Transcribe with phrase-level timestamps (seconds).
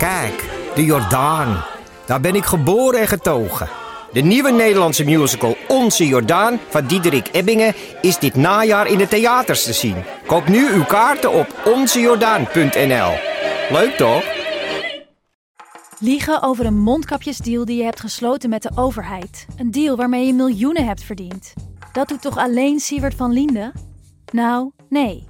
[0.00, 1.64] Kijk, de Jordaan.
[2.06, 3.68] Daar ben ik geboren en getogen.
[4.12, 9.64] De nieuwe Nederlandse musical Onze Jordaan van Diederik Ebbingen is dit najaar in de theaters
[9.64, 9.96] te zien.
[10.26, 13.12] Koop nu uw kaarten op onzejordaan.nl.
[13.70, 14.24] Leuk toch?
[15.98, 19.46] Liegen over een mondkapjesdeal die je hebt gesloten met de overheid.
[19.56, 21.52] Een deal waarmee je miljoenen hebt verdiend.
[21.92, 23.72] Dat doet toch alleen Siewert van Liende?
[24.32, 25.28] Nou, nee.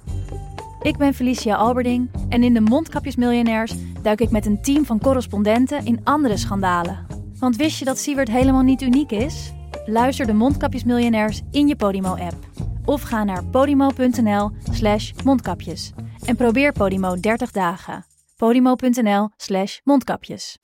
[0.81, 5.85] Ik ben Felicia Alberding en in de Mondkapjesmiljonairs duik ik met een team van correspondenten
[5.85, 7.05] in andere schandalen.
[7.39, 9.53] Want wist je dat Siewert helemaal niet uniek is?
[9.85, 12.35] Luister de Mondkapjesmiljonairs in je Podimo-app.
[12.85, 15.91] Of ga naar podimo.nl slash mondkapjes.
[16.25, 18.05] En probeer Podimo 30 dagen.
[18.37, 20.57] podimo.nl slash mondkapjes.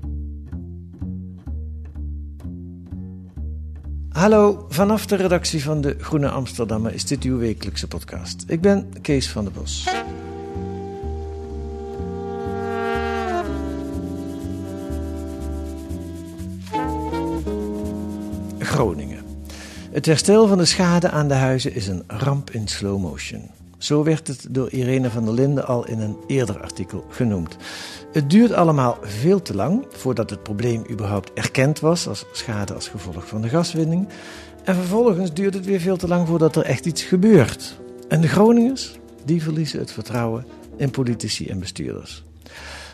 [4.17, 8.43] Hallo, vanaf de redactie van de Groene Amsterdammer is dit uw wekelijkse podcast.
[8.47, 9.87] Ik ben Kees van der Bos.
[18.59, 19.25] Groningen.
[19.91, 23.56] Het herstel van de schade aan de huizen is een ramp in slow motion.
[23.87, 27.57] Zo werd het door Irene van der Linden al in een eerder artikel genoemd.
[28.11, 32.87] Het duurt allemaal veel te lang voordat het probleem überhaupt erkend was als schade als
[32.87, 34.07] gevolg van de gaswinning.
[34.63, 37.79] En vervolgens duurt het weer veel te lang voordat er echt iets gebeurt.
[38.07, 40.45] En de Groningers, die verliezen het vertrouwen
[40.77, 42.23] in politici en bestuurders.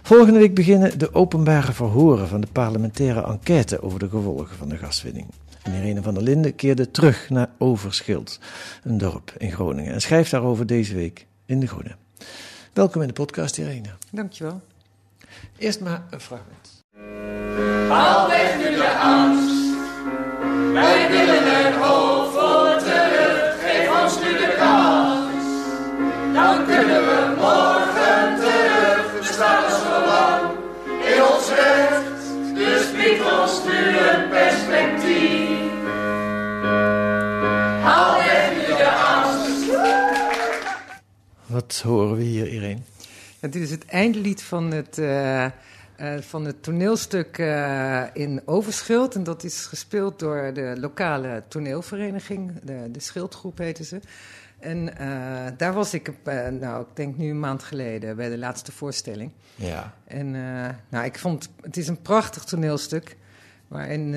[0.01, 4.77] Volgende week beginnen de openbare verhoren van de parlementaire enquête over de gevolgen van de
[4.77, 5.27] gaswinning.
[5.63, 8.39] En Irene van der Linden keerde terug naar Overschild,
[8.83, 11.95] een dorp in Groningen, en schrijft daarover deze week in De Groene.
[12.73, 13.89] Welkom in de podcast, Irene.
[14.11, 14.61] Dankjewel.
[15.57, 16.83] Eerst maar een fragment.
[17.89, 19.61] Haal weg nu de angst.
[20.73, 23.55] Wij willen er hoopvol terug.
[23.61, 25.43] Geef ons nu de kans.
[26.33, 27.22] Dan kunnen we
[41.63, 42.79] Wat horen we hier, Irene?
[43.39, 45.51] Ja, dit is het eindlied van het, eh, eh,
[46.19, 49.15] van het toneelstuk eh, in Overschild.
[49.15, 53.99] En dat is gespeeld door de lokale toneelvereniging, de, de Schildgroep heette ze.
[54.59, 54.93] En
[55.57, 56.11] daar was ik,
[56.59, 59.31] nou, ik denk nu een maand geleden, bij de laatste voorstelling.
[59.55, 59.93] Ja.
[60.05, 60.31] En
[60.89, 63.17] nou, ik vond, het is een prachtig toneelstuk.
[63.67, 64.11] Waarin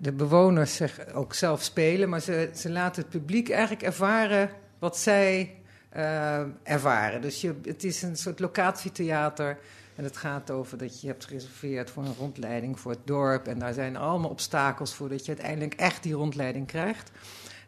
[0.00, 2.08] de bewoners zich ook zelf spelen.
[2.08, 5.57] Maar ze, ze laten het publiek eigenlijk ervaren wat zij
[5.88, 7.20] eh, ervaren.
[7.20, 9.58] Dus je, het is een soort locatietheater.
[9.96, 13.46] En het gaat over dat je hebt gereserveerd voor een rondleiding voor het dorp.
[13.46, 17.10] En daar zijn allemaal obstakels voor dat je uiteindelijk echt die rondleiding krijgt.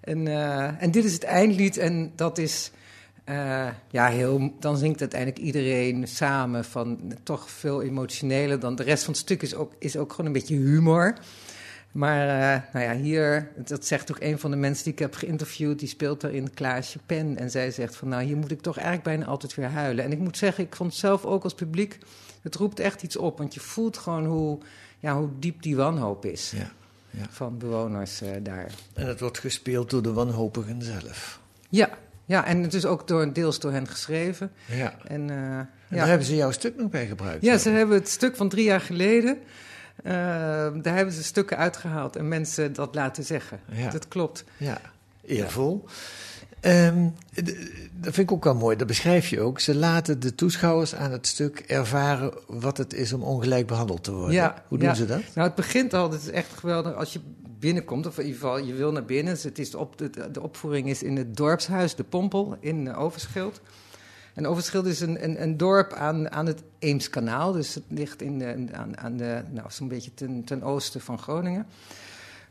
[0.00, 2.70] En, eh, en dit is het eindlied en dat is...
[3.24, 9.04] eh, ja, heel, dan zingt uiteindelijk iedereen samen van toch veel emotioneler dan de rest
[9.04, 11.14] van het stuk is ook, is ook gewoon een beetje humor.
[11.92, 15.14] Maar eh, nou ja, hier, dat zegt ook een van de mensen die ik heb
[15.14, 17.36] geïnterviewd, die speelt daarin Klaasje Pen.
[17.36, 20.04] En zij zegt van nou, hier moet ik toch eigenlijk bijna altijd weer huilen.
[20.04, 21.98] En ik moet zeggen, ik vond zelf ook als publiek,
[22.42, 23.38] het roept echt iets op.
[23.38, 24.58] Want je voelt gewoon hoe,
[24.98, 26.70] ja, hoe diep die wanhoop is ja.
[27.10, 27.26] ja.
[27.30, 28.72] van bewoners eh, daar.
[28.94, 31.40] En het wordt gespeeld door de wanhopigen zelf.
[31.68, 31.90] Ja,
[32.24, 34.52] ja, en het is ook door, deels door hen geschreven.
[34.66, 34.94] Ja.
[35.04, 35.96] En, eh, En ja.
[35.96, 37.44] daar hebben ze jouw stuk nog bij gebruikt.
[37.44, 39.38] Ja, ze hebben het stuk van drie jaar geleden.
[40.02, 40.12] Eh,
[40.82, 43.60] daar hebben ze stukken uitgehaald en mensen dat laten zeggen.
[43.72, 43.90] Ja.
[43.90, 44.44] Dat klopt.
[44.56, 44.80] Ja,
[45.24, 45.84] eervol.
[46.60, 47.56] Ehm, d-
[47.92, 49.60] dat vind ik ook wel mooi, dat beschrijf je ook.
[49.60, 54.12] Ze laten de toeschouwers aan het stuk ervaren wat het is om ongelijk behandeld te
[54.12, 54.32] worden.
[54.34, 54.94] Ja, Hoe doen ja.
[54.94, 55.20] ze dat?
[55.34, 57.20] Nou, het begint al, het is echt geweldig als je
[57.58, 59.34] binnenkomt, of in ieder geval je wil naar binnen.
[59.34, 62.88] Dus het is de, op, de, de opvoering is in het dorpshuis De Pompel in
[62.88, 63.60] eh, Overschild.
[64.40, 68.38] En Overschild is een, een, een dorp aan, aan het Eemskanaal, dus het ligt in
[68.38, 71.66] de, aan, aan de, nou, zo'n beetje ten, ten oosten van Groningen.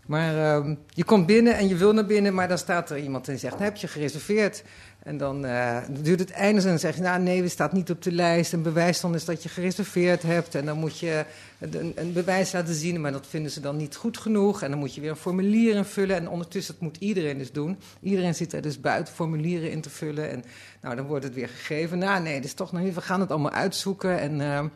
[0.09, 3.28] Maar ehm, je komt binnen en je wil naar binnen, maar dan staat er iemand
[3.28, 4.64] en zegt: Heb je gereserveerd?
[5.03, 7.90] En dan eh, duurt het einde en dan zeg je: Nou, nee, we staat niet
[7.90, 8.53] op de lijst.
[8.53, 10.56] En bewijs dan is dat je gereserveerd hebt.
[10.56, 11.26] En dan moet je
[11.59, 14.61] een, een bewijs laten zien, maar dat vinden ze dan niet goed genoeg.
[14.61, 16.16] En dan moet je weer een formulier invullen.
[16.16, 17.78] En ondertussen, dat moet iedereen dus doen.
[18.02, 20.29] Iedereen zit er dus buiten formulieren in te vullen.
[20.32, 20.44] En
[20.82, 21.97] nou, dan wordt het weer gegeven.
[21.97, 22.96] Nou, nee, dat is toch nog niet.
[22.96, 24.20] We gaan het allemaal uitzoeken.
[24.20, 24.41] En.
[24.41, 24.67] ehm,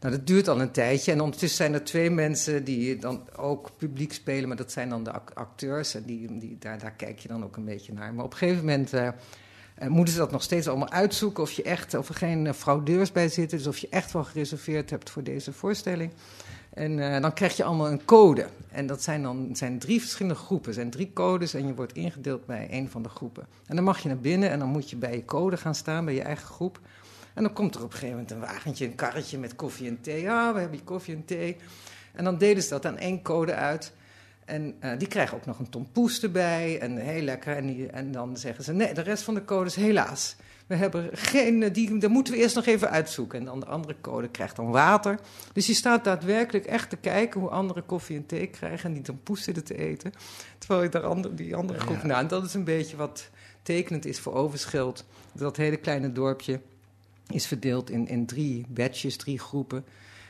[0.00, 1.12] nou, dat duurt al een tijdje.
[1.12, 4.48] En ondertussen zijn er twee mensen die dan ook publiek spelen.
[4.48, 5.94] Maar dat zijn dan de ac- acteurs.
[5.94, 8.14] En die, die, daar, daar kijk je dan ook een beetje naar.
[8.14, 11.42] Maar op een gegeven moment eh, eh, moeten ze dat nog steeds allemaal uitzoeken.
[11.42, 13.58] Of, je echt, of er geen eh, fraudeurs bij zitten.
[13.58, 16.12] Dus of je echt wel gereserveerd hebt voor deze voorstelling.
[16.70, 18.46] En dan krijg je allemaal een code.
[18.72, 20.68] En dat zijn dan zijn drie verschillende groepen.
[20.68, 23.46] Er zijn drie codes en je wordt ingedeeld bij een van de groepen.
[23.66, 26.04] En dan mag je naar binnen en dan moet je bij je code gaan staan,
[26.04, 26.80] bij je eigen groep.
[27.40, 30.00] En dan komt er op een gegeven moment een wagentje, een karretje met koffie en
[30.00, 30.20] thee.
[30.20, 31.56] Ja, we hebben hier koffie en thee.
[32.12, 33.92] En dan deden ze dat aan één code uit.
[34.44, 36.80] En eh, die krijgen ook nog een tompoes erbij.
[36.80, 37.56] En heel lekker.
[37.56, 40.36] En, die, en dan zeggen ze: nee, de rest van de codes helaas.
[40.66, 43.38] We hebben geen, eh, die, daar moeten we eerst nog even uitzoeken.
[43.38, 45.18] En dan de andere code krijgt dan water.
[45.52, 48.88] Dus je staat daadwerkelijk echt te kijken hoe andere koffie en thee krijgen.
[48.88, 50.12] En die tompoes zitten te eten.
[50.58, 52.02] Terwijl je daar andere, die andere groep.
[52.02, 53.30] Nou, en dat is een beetje wat
[53.62, 55.04] tekenend is voor Overschild.
[55.32, 56.60] Dat hele kleine dorpje
[57.32, 59.84] is verdeeld in, in drie batches, drie groepen.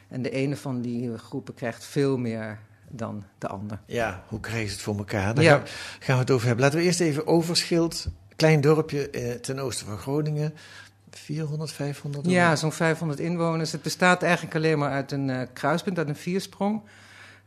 [0.08, 2.58] En de ene van die groepen krijgt veel meer
[2.88, 3.78] dan de ander.
[3.86, 5.34] Ja, hoe krijgen ze het voor elkaar?
[5.34, 5.62] Daar Ja.
[5.98, 6.64] gaan, we het over hebben.
[6.64, 8.06] Laten we eerst even Overschild,
[8.36, 10.54] klein dorpje eh, ten oosten van Groningen.
[11.10, 12.26] 400, 500?
[12.30, 13.72] Ja, zo'n 500 inwoners.
[13.72, 16.82] Het bestaat eigenlijk alleen maar uit een eh, kruispunt, uit een viersprong.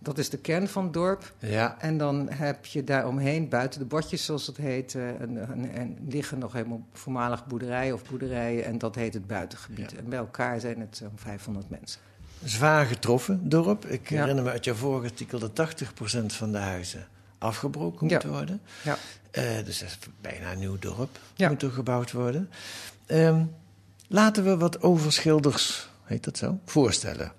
[0.03, 1.33] Dat is de kern van het dorp.
[1.39, 5.35] Ja, En dan heb je daaromheen, buiten de bordjes zoals het heet, eh, een,
[5.79, 8.65] een- liggen nog helemaal voormalig boerderijen of boerderijen.
[8.65, 9.91] En dat heet het buitengebied.
[9.91, 9.97] Ja.
[9.97, 11.99] En bij elkaar zijn het zo'n 500 mensen.
[12.43, 13.85] zwaar getroffen dorp.
[13.85, 14.19] Ik Ja.
[14.19, 17.07] herinner me uit jouw vorige artikel dat 80% van de huizen
[17.37, 18.61] afgebroken moeten worden.
[18.83, 18.97] Ja.
[19.31, 21.19] Eh, dus dat is bijna een nieuw dorp.
[21.37, 22.49] Moet er gebouwd worden.
[23.05, 23.43] Ehm,
[24.07, 27.31] laten we wat overschilders, heet dat zo, voorstellen.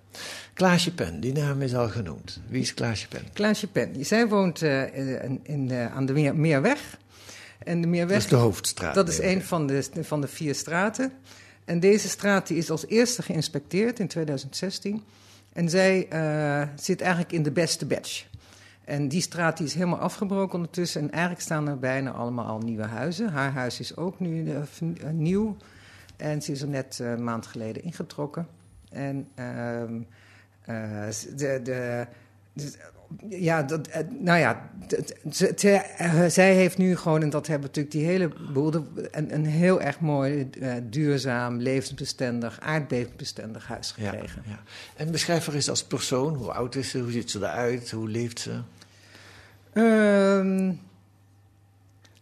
[0.55, 2.41] Klaasje Pen, die naam is al genoemd.
[2.49, 3.23] Wie is Klaasje Pen?
[3.33, 6.99] Klaasje Pen, zij woont eh, in, in, eh, aan de Meer, Meerweg.
[7.59, 8.95] En de Meerweg Dat is de hoofdstraat.
[8.95, 11.13] Dat is een van de, van de vier straten.
[11.65, 15.03] En deze straat die is als eerste geïnspecteerd in 2016.
[15.53, 18.27] En zij eh, zit eigenlijk in de beste batch.
[18.85, 21.01] En die straat die is helemaal afgebroken ondertussen.
[21.01, 23.29] En eigenlijk staan er bijna allemaal al nieuwe huizen.
[23.29, 24.53] Haar huis is ook nu
[25.13, 25.57] nieuw.
[26.17, 28.47] En ze is er net een maand geleden ingetrokken.
[28.91, 30.07] En ehm, eh,
[30.65, 32.07] de, de,
[32.53, 32.73] de-
[33.29, 34.71] ja, dat, eh, nou ja,
[35.33, 38.75] ze- eh, zij heeft nu gewoon, en dat hebben natuurlijk die hele boel,
[39.11, 44.43] een, een heel erg mooi, eh, duurzaam, levensbestendig, aardbevingsbestendig huis gekregen.
[44.47, 44.59] ja.
[44.97, 46.35] En beschrijf haar eens als persoon.
[46.35, 46.99] Hoe oud is ze?
[46.99, 47.91] Hoe ziet ze eruit?
[47.91, 48.61] Hoe leeft ze?
[49.73, 50.73] Ehm,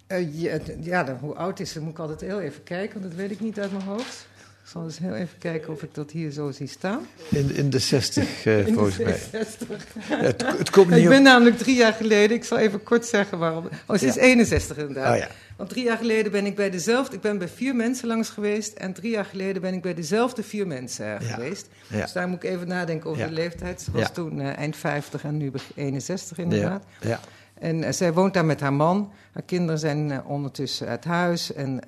[0.06, 1.80] eh, ja, ja, dan, hoe oud is ze?
[1.80, 4.26] Moet ik altijd heel even kijken, want dat weet ik niet uit mijn hoofd.
[4.64, 7.06] Ik zal eens heel even kijken of ik dat hier zo zie staan.
[7.30, 9.18] In, in de 60, eh, In de volgens mij.
[9.30, 10.08] 66.
[10.08, 11.08] Ja, het, het komt niet Ik op.
[11.10, 13.68] ben namelijk drie jaar geleden, ik zal even kort zeggen waarom.
[13.86, 14.20] Oh, ze is Ja.
[14.20, 15.12] 61 inderdaad.
[15.14, 15.28] Oh ja.
[15.56, 18.72] Want drie jaar geleden ben ik bij dezelfde, ik ben bij vier mensen langs geweest.
[18.72, 21.66] En drie jaar geleden ben ik bij dezelfde vier mensen geweest.
[21.88, 23.82] Dus daar moet ik even nadenken over de leeftijd.
[23.82, 26.84] Ze was toen eh, eind 50 en nu begin 61 Ja, inderdaad.
[27.00, 27.20] ja.
[27.58, 29.12] En eh, zij woont daar met haar man.
[29.32, 31.52] Haar kinderen zijn ondertussen uit huis.
[31.52, 31.80] En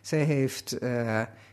[0.00, 0.76] zij heeft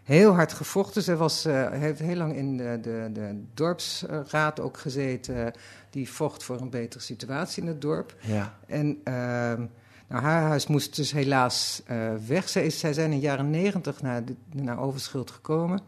[0.03, 1.03] heel hard gevochten.
[1.03, 5.53] Zij was, eh, heeft heel lang in de, de, de dorpsraad ook gezeten.
[5.89, 8.15] Die vocht voor een betere situatie in het dorp.
[8.21, 8.57] ja.
[8.67, 9.65] En ehm,
[10.07, 12.49] nou, haar huis moest dus helaas eh, weg.
[12.49, 15.81] Zij, is, zij zijn in de jaren negentig naar, naar Overschild gekomen.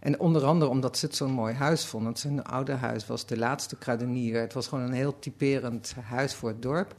[0.00, 2.08] En onder andere omdat ze het zo'n mooi huis vonden.
[2.08, 4.40] Want zijn oude huis was de laatste kruidenier.
[4.40, 6.94] Het was gewoon een heel typerend huis voor het dorp.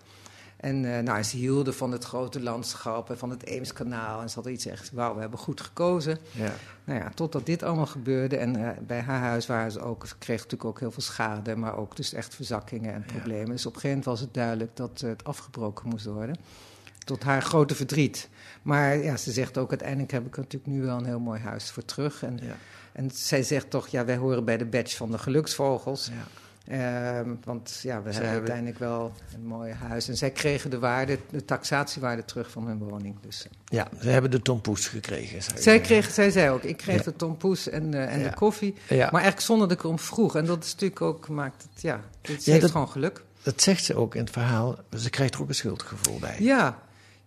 [0.68, 4.22] En eh, nou, ze hielden van het grote landschap en van het Eemskanaal.
[4.22, 6.18] En ze hadden iets echt, wauw, we hebben goed gekozen.
[6.32, 6.54] ja.
[6.84, 8.38] Nou ja, totdat dit allemaal gebeurde.
[8.38, 11.78] En eh, bij haar huis waren ze ook, kreeg natuurlijk ook heel veel schade, maar
[11.78, 13.50] ook dus echt verzakkingen en problemen.
[13.50, 16.36] Dus op een gegeven moment was het duidelijk dat eh, het afgebroken moest worden.
[17.06, 18.30] Tot haar grote verdriet.
[18.62, 21.40] Maar ja, ze zegt ook, uiteindelijk heb ik er natuurlijk nu wel een heel mooi
[21.40, 22.24] huis voor terug.
[22.24, 22.56] En, Ja.
[22.92, 26.08] en zij zegt toch, ja, wij horen bij de badge van de geluksvogels.
[26.08, 26.14] ja.
[26.68, 30.08] Ehm, want ja, we Zij hebben uiteindelijk wel een mooi huis.
[30.08, 33.16] En zij kregen de waarde, de taxatiewaarde terug van hun woning.
[33.22, 35.44] Dus, eh, Ja, ze hebben de tompoes gekregen.
[35.44, 35.82] zij, zeggen.
[35.82, 37.04] kreeg, zij zei ook, ik kreeg Ja.
[37.04, 38.30] de tompoes en, eh, en Ja.
[38.30, 38.74] de koffie.
[38.88, 40.36] Ja, Maar eigenlijk zonder dat ik erom vroeg.
[40.36, 43.24] En dat is natuurlijk ook, maakt het, ja, het heeft dat- gewoon geluk.
[43.44, 44.76] dat zegt ze ook in het verhaal.
[44.98, 46.36] Ze krijgt er ook een schuldgevoel bij.
[46.40, 46.78] Ja.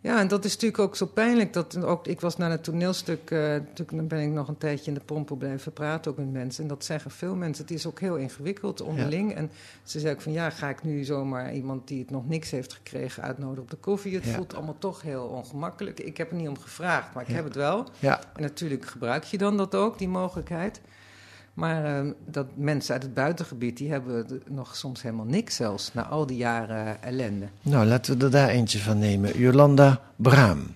[0.02, 1.52] Ja, en dat is natuurlijk ook zo pijnlijk.
[1.52, 4.87] Dat ook, ik was naar het toneelstuk, eh toen dan ben ik nog een tijdje
[4.87, 6.62] in de pompel blijven praten, ook met mensen.
[6.62, 7.64] En dat zeggen veel mensen.
[7.64, 9.35] Het is ook heel ingewikkeld onderling.
[9.35, 9.50] En
[9.83, 12.73] ze zei ook van, ja, ga ik nu zomaar iemand die het nog niks heeft
[12.73, 14.14] gekregen uitnodigen op de koffie?
[14.14, 14.33] Het Ja.
[14.35, 16.00] voelt allemaal toch heel ongemakkelijk.
[16.00, 17.35] Ik heb er niet om gevraagd, maar ik Ja.
[17.35, 17.87] heb het wel.
[17.99, 20.80] Ja, En natuurlijk gebruik je dan dat ook, die mogelijkheid.
[21.54, 26.07] Maar eh, dat mensen uit het buitengebied, die hebben nog soms helemaal niks zelfs, na
[26.07, 27.47] al die jaren ellende.
[27.62, 29.38] nou laten we er daar eentje van nemen.
[29.38, 30.75] Jolanda Braam.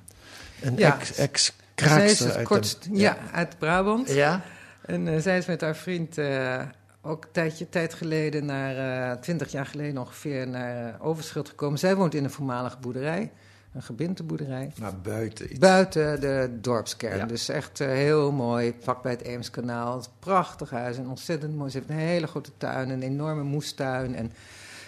[0.63, 0.95] Een Ja.
[0.99, 3.17] ex, ex Zij is kraakster het uit de- ja.
[3.33, 4.11] uit Brabant.
[4.11, 4.41] Ja?
[4.87, 6.61] En eh, zij is met haar vriend eh,
[7.03, 11.79] ook een tijdje tijd geleden, naar twintig jaar geleden ongeveer, naar eh, Overschild gekomen.
[11.79, 13.31] Zij woont in een voormalige boerderij,
[13.75, 14.73] een gebinteboerderij.
[14.81, 15.59] Maar buiten iets.
[15.59, 17.17] Buiten de dorpskern.
[17.17, 17.27] Ja.
[17.27, 18.75] Dus echt eh, heel mooi.
[18.81, 19.93] Vlak bij het Eemskanaal.
[19.93, 21.71] Het is een prachtig huis en ontzettend mooi.
[21.71, 24.15] Ze heeft een hele grote tuin, een enorme moestuin.
[24.15, 24.33] En,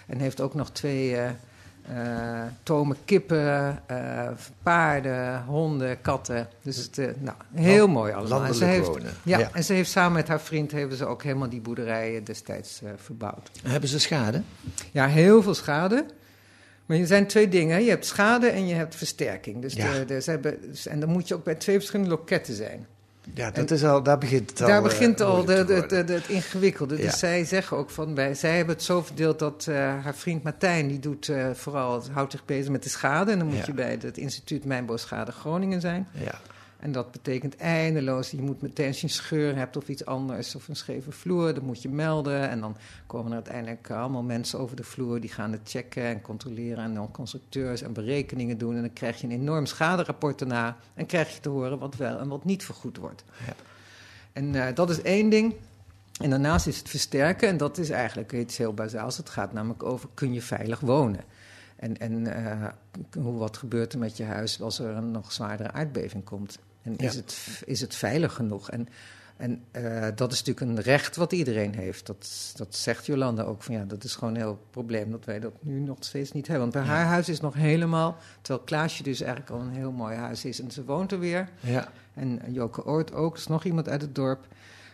[0.07, 3.81] en heeft ook nog twee eh, eh tomen kippen,
[4.63, 6.47] paarden, honden, katten.
[6.61, 8.45] Dus het, nou, heel mooi allemaal.
[8.45, 9.13] En ze heeft, wonen.
[9.23, 9.49] ja, Ja.
[9.53, 13.51] en ze heeft samen met haar vriend hebben ze ook helemaal die boerderijen destijds verbouwd.
[13.63, 14.41] Hebben ze schade?
[14.91, 16.05] Ja, heel veel schade.
[16.87, 17.83] Maar er zijn twee dingen.
[17.83, 19.61] Je hebt schade en je hebt versterking.
[19.61, 19.93] Dus Ja.
[19.93, 22.85] de, de- ze hebben, dus- en dan moet je ook bij twee verschillende loketten zijn.
[23.33, 24.67] Ja, dat is al, daar begint het al.
[24.67, 26.95] Daar eh, begint al de, het ingewikkelde.
[26.97, 27.01] Ja.
[27.01, 30.43] Dus zij zeggen ook van, bij, zij hebben het zo verdeeld dat eh, haar vriend
[30.43, 33.31] Martijn, die doet eh, vooral, houdt zich bezig met de schade.
[33.31, 33.63] En dan moet Ja.
[33.65, 36.07] je bij het instituut Mijnbouwschade Groningen zijn.
[36.11, 36.39] Ja.
[36.79, 38.31] En dat betekent eindeloos.
[38.31, 41.53] Je moet meteen, als je een scheur hebt of iets anders, of een scheve vloer,
[41.53, 42.49] dan moet je melden.
[42.49, 46.21] En dan komen er uiteindelijk allemaal mensen over de vloer, die gaan het checken en
[46.21, 46.83] controleren.
[46.83, 48.75] En dan constructeurs en berekeningen doen.
[48.75, 50.77] En dan krijg je een enorm schaderapport daarna.
[50.93, 53.23] En krijg je te horen wat wel en wat niet vergoed wordt.
[53.45, 53.53] Ja.
[54.33, 55.55] En eh, dat is één ding.
[56.21, 59.17] En daarnaast is het versterken, en dat is eigenlijk iets heel bazaals.
[59.17, 61.23] Het gaat namelijk over, kun je veilig wonen?
[61.77, 62.67] En, en eh,
[63.21, 66.59] hoe, wat gebeurt er met je huis als er een nog zwaardere aardbeving komt?
[66.81, 67.07] En Ja.
[67.07, 68.69] is, het, is het veilig genoeg?
[68.69, 68.87] En,
[69.37, 72.05] en eh, dat is natuurlijk een recht wat iedereen heeft.
[72.05, 75.39] Dat, dat zegt Jolanda ook van ja, dat is gewoon een heel probleem dat wij
[75.39, 76.71] dat nu nog steeds niet hebben.
[76.71, 80.15] Want bij haar huis is nog helemaal, terwijl Klaasje dus eigenlijk al een heel mooi
[80.15, 81.49] huis is en ze woont er weer.
[81.59, 81.91] Ja.
[82.13, 84.47] En Joke Oort ook, is nog iemand uit het dorp.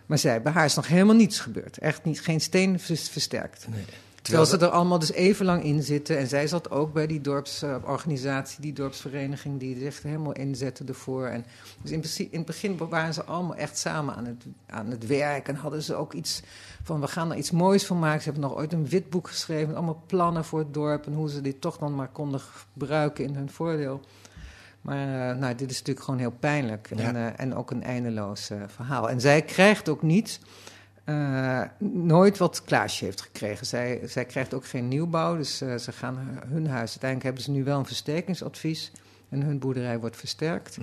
[0.06, 1.78] Maar zij, bij haar is nog helemaal niets gebeurd.
[1.78, 3.68] Echt niet, geen steen vers- versterkt.
[3.70, 3.86] Nee.
[4.24, 6.18] Terwijl ze er allemaal dus even lang in zitten.
[6.18, 11.26] En zij zat ook bij die dorpsorganisatie, die dorpsvereniging, die zich helemaal inzette ervoor.
[11.26, 11.46] En
[11.82, 15.48] dus in, in het begin waren ze allemaal echt samen aan het, aan het werk.
[15.48, 16.42] En hadden ze ook iets
[16.84, 18.22] van, we gaan er iets moois van maken.
[18.22, 21.06] Ze hebben nog ooit een witboek geschreven met allemaal plannen voor het dorp.
[21.06, 24.02] En hoe ze dit toch dan maar konden gebruiken in hun voordeel.
[24.84, 26.90] Maar eh, nou, dit is natuurlijk gewoon heel pijnlijk.
[26.96, 27.04] Ja.
[27.04, 29.10] En, eh, en ook een eindeloos eh, verhaal.
[29.10, 30.40] En zij krijgt ook niet,
[31.04, 31.62] eh,
[31.94, 33.66] nooit wat Klaasje heeft gekregen.
[33.66, 35.38] Zij, zij krijgt ook geen nieuwbouw.
[35.38, 36.18] Dus eh, ze gaan
[36.48, 36.90] hun- huis.
[36.90, 38.92] Uiteindelijk hebben ze nu wel een versterkingsadvies.
[39.30, 40.76] En hun boerderij wordt versterkt.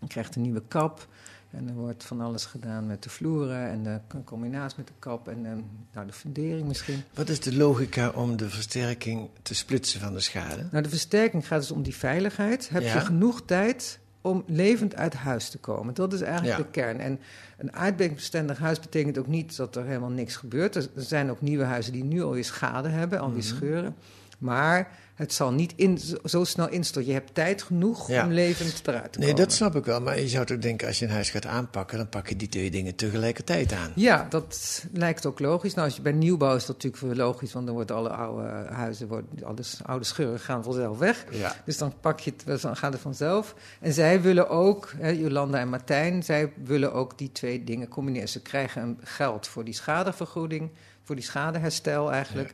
[0.00, 1.06] Je krijgt een nieuwe kap.
[1.50, 5.28] En er wordt van alles gedaan met de vloeren en de combinatie met de kap
[5.28, 5.52] en eh,
[5.92, 7.02] nou, de fundering misschien.
[7.14, 10.66] Wat is de logica om de versterking te splitsen van de schade?
[10.70, 12.68] Nou, de versterking gaat dus om die veiligheid.
[12.68, 12.94] Heb Ja.
[12.94, 15.94] je genoeg tijd om levend uit huis te komen?
[15.94, 16.62] Dat is eigenlijk Ja.
[16.64, 17.00] de kern.
[17.00, 17.20] En
[17.58, 20.74] een aardbevingsbestendig huis betekent ook niet dat er helemaal niks gebeurt.
[20.76, 23.56] Er er zijn ook nieuwe huizen die nu alweer schade hebben, alweer Mhm.
[23.56, 23.94] scheuren.
[24.42, 27.10] Maar het zal niet in, zo, snel instorten.
[27.12, 28.24] Je hebt tijd genoeg Ja.
[28.24, 29.44] om levend eruit te Nee, komen.
[29.44, 30.00] dat snap ik wel.
[30.00, 32.48] Maar je zou toch denken, als je een huis gaat aanpakken, dan pak je die
[32.48, 33.92] twee dingen tegelijkertijd aan.
[33.94, 35.74] Ja, dat lijkt ook logisch.
[35.74, 39.08] Nou, als je bij nieuwbouw is dat natuurlijk logisch, want dan worden alle oude huizen,
[39.08, 41.24] worden, alle oude scheuren gaan vanzelf weg.
[41.30, 41.54] Ja.
[41.64, 43.54] Dus dan pak je het, dan gaat het vanzelf.
[43.80, 48.28] En zij willen ook, hè, Jolanda en Martijn, zij willen ook die twee dingen combineren.
[48.28, 50.70] Ze krijgen een geld voor die schadevergoeding,
[51.02, 52.52] voor die schadeherstel eigenlijk.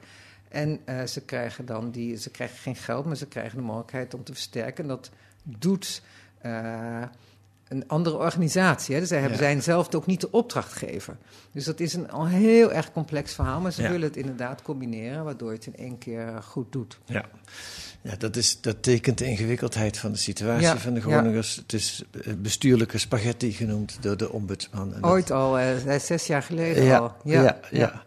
[0.49, 4.15] En eh, ze krijgen dan die, ze krijgen geen geld, maar ze krijgen de mogelijkheid
[4.15, 4.83] om te versterken.
[4.83, 5.11] En dat
[5.43, 6.03] doet
[6.39, 7.03] eh,
[7.69, 8.95] een andere organisatie.
[8.95, 9.01] Hè.
[9.01, 9.45] Dus zij hebben Ja.
[9.45, 11.17] zijn zelf ook niet de opdrachtgever.
[11.53, 13.91] Dus dat is een al heel erg complex verhaal, maar ze Ja.
[13.91, 16.99] willen het inderdaad combineren, waardoor je het in één keer goed doet.
[17.05, 17.25] Ja.
[18.03, 21.01] Ja, dat, is, dat tekent de ingewikkeldheid van de situatie Ja, van de.
[21.01, 21.57] Groningers.
[21.57, 24.95] Het is eh, bestuurlijke spaghetti genoemd door de ombudsman.
[24.95, 27.15] En dat- Ooit al, eh, zes jaar geleden Ja, al.
[27.25, 28.03] ja, ja,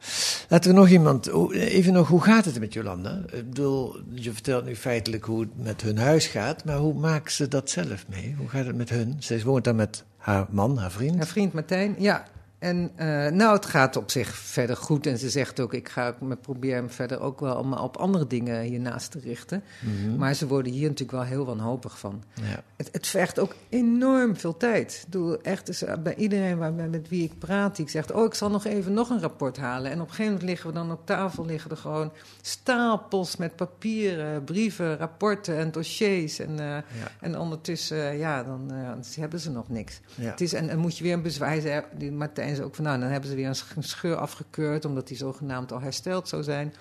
[0.50, 1.30] Laten we nog iemand.
[1.53, 3.22] Even nog, hoe gaat het met Jolanda?
[3.32, 7.32] Ik bedoel, je vertelt nu feitelijk hoe het met hun huis gaat, maar hoe maakt
[7.34, 8.36] ze dat zelf mee?
[8.38, 9.15] Hoe gaat het met hun?
[9.20, 11.17] Zij woont daar met haar man, haar vriend.
[11.17, 12.25] Haar vriend Martijn, ja.
[12.62, 15.08] En eh, nou, het gaat op zich verder goed.
[15.08, 19.12] En ze zegt ook, ik ga me proberen verder ook wel op andere dingen hiernaast
[19.12, 19.63] te richten.
[19.80, 20.15] Mhm.
[20.15, 22.24] Maar ze worden hier natuurlijk wel heel wanhopig van.
[22.34, 22.63] Ja.
[22.75, 24.94] Het, het vergt ook enorm veel tijd.
[24.94, 28.12] Ik bedoel, echt, dus, eh, bij iedereen waar, met wie ik praat, die zegt...
[28.12, 29.91] oh, ik zal nog even nog een rapport halen.
[29.91, 31.46] En op een gegeven moment liggen we dan op tafel...
[31.46, 36.39] liggen er gewoon stapels met papieren, brieven, rapporten en dossiers.
[36.39, 36.84] En, eh, Ja.
[37.22, 38.72] en ondertussen, ja, dan
[39.20, 40.00] hebben ze nog niks.
[40.15, 40.30] Ja.
[40.30, 41.86] Het is, en dan moet je weer een bezwaar...
[41.98, 44.86] Die Martijn zei ook van, nou, dan hebben ze weer een sch- een scheur afgekeurd...
[44.86, 46.74] omdat die zogenaamd al hersteld zou zijn...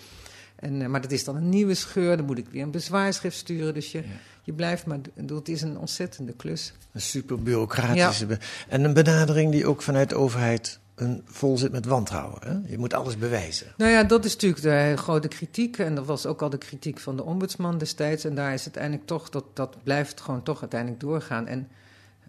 [0.56, 3.36] En, eh, maar dat is dan een nieuwe scheur, dan moet ik weer een bezwaarschrift
[3.36, 3.74] sturen.
[3.74, 4.04] Dus je, Ja.
[4.42, 4.98] je blijft maar.
[5.14, 6.72] bedoel, Het is een ontzettende klus.
[6.92, 8.26] Een super bureaucratische.
[8.68, 12.38] En een benadering die ook vanuit de overheid een, vol zit met wantrouwen.
[12.44, 12.70] Hè?
[12.70, 13.66] Je moet alles bewijzen.
[13.76, 15.78] Nou ja, dat is natuurlijk de grote kritiek.
[15.78, 18.24] En dat was ook al de kritiek van de ombudsman destijds.
[18.24, 21.46] En daar is uiteindelijk toch, dat, dat blijft gewoon toch uiteindelijk doorgaan.
[21.46, 21.68] En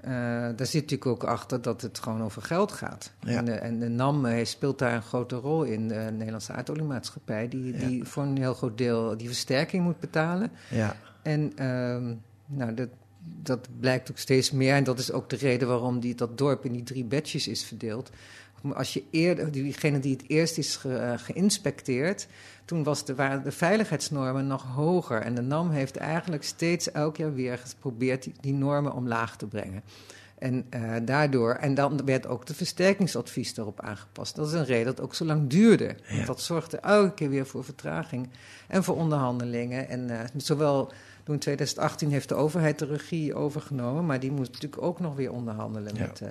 [0.01, 0.11] eh,
[0.55, 3.11] daar zit natuurlijk ook achter dat het gewoon over geld gaat.
[3.19, 3.37] Ja.
[3.37, 7.47] En, de, en de NAM eh, speelt daar een grote rol in, de Nederlandse aardoliemaatschappij.
[7.47, 7.87] Die, Ja.
[7.87, 10.51] die voor een heel groot deel die versterking moet betalen.
[10.69, 10.95] Ja.
[11.21, 12.13] En ehm,
[12.45, 12.89] nou, dat,
[13.41, 14.73] dat blijkt ook steeds meer.
[14.73, 17.63] En dat is ook de reden waarom die, dat dorp in die drie badges is
[17.63, 18.09] verdeeld.
[18.73, 22.27] Als je eerder, diegene die het eerst is ge, uh, geïnspecteerd,
[22.65, 25.21] toen was de, waren de veiligheidsnormen nog hoger.
[25.21, 29.47] En de NAM heeft eigenlijk steeds elk jaar weer geprobeerd die, die normen omlaag te
[29.47, 29.83] brengen.
[30.37, 34.35] En uh, daardoor, en dan werd ook de versterkingsadvies erop aangepast.
[34.35, 35.95] Dat is een reden dat het ook zo lang duurde.
[36.07, 36.15] Ja.
[36.15, 38.29] Want dat zorgde elke keer weer voor vertraging
[38.67, 39.89] en voor onderhandelingen.
[39.89, 40.91] En uh, zowel
[41.23, 45.15] toen in 2018 heeft de overheid de regie overgenomen, maar die moest natuurlijk ook nog
[45.15, 46.01] weer onderhandelen ja.
[46.01, 46.21] met.
[46.23, 46.29] Uh,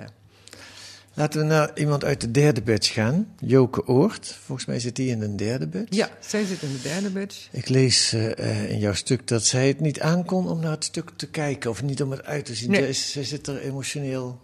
[1.15, 3.35] Laten we naar iemand uit de derde batch gaan.
[3.41, 4.37] Joke Oort.
[4.45, 5.95] Volgens mij zit die in een derde batch.
[5.95, 7.49] Ja, zij zit in de derde batch.
[7.51, 11.11] Ik lees uh, in jouw stuk dat zij het niet aankon om naar het stuk
[11.17, 11.71] te kijken.
[11.71, 12.71] Of niet om het uit te zien.
[12.71, 12.81] Nee.
[12.81, 14.41] Zij, zij zit er emotioneel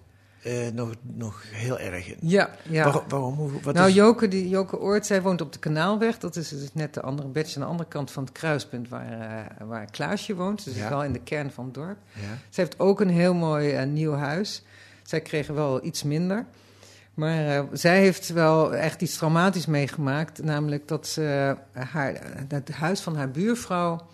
[0.47, 2.17] uh, nog, nog heel erg in.
[2.21, 2.93] Ja, ja.
[2.93, 3.35] Waar, waarom?
[3.35, 3.95] Hoe, wat nou, is...
[3.95, 6.19] Joke, die, Joke Oort, zij woont op de Kanaalweg.
[6.19, 9.11] Dat is dus net de andere batch aan de andere kant van het kruispunt waar,
[9.61, 10.65] uh, waar Klaasje woont.
[10.65, 10.89] Dus ja.
[10.89, 11.99] wel in de kern van het dorp.
[12.13, 12.21] Ja.
[12.51, 14.63] Zij heeft ook een heel mooi uh, nieuw huis.
[15.07, 16.47] Zij kregen wel iets minder.
[17.17, 20.43] Maar uh, zij heeft wel echt iets traumatisch meegemaakt.
[20.43, 24.07] Namelijk dat ze, haar, het huis van haar buurvrouw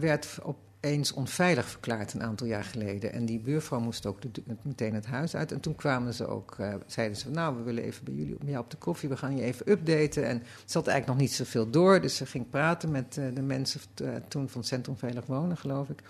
[0.00, 3.12] werd opeens onveilig verklaard een aantal jaar geleden.
[3.12, 4.18] En die buurvrouw moest ook
[4.62, 5.52] meteen het huis uit.
[5.52, 8.70] En toen kwamen ze ook, zeiden ze: Nou, we willen even bij jullie ja, op
[8.70, 10.26] de koffie, we gaan je even updaten.
[10.26, 12.00] En ze had eigenlijk nog niet zoveel door.
[12.00, 13.80] Dus ze ging praten met de mensen
[14.28, 16.02] toen van het Centrum Veilig Wonen, geloof ik.